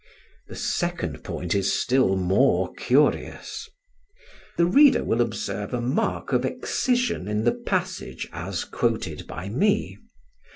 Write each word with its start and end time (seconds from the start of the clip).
The 0.47 0.55
second 0.55 1.23
point 1.23 1.53
is 1.53 1.71
still 1.79 2.15
more 2.15 2.73
curious. 2.73 3.69
The 4.57 4.65
reader 4.65 5.03
will 5.03 5.21
observe 5.21 5.75
a 5.75 5.79
mark 5.79 6.33
of 6.33 6.43
excision 6.43 7.27
in 7.27 7.43
the 7.43 7.53
passage 7.53 8.27
as 8.33 8.63
quoted 8.63 9.27
by 9.27 9.47
me. 9.49 9.99